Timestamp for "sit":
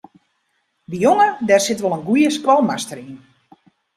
1.63-1.81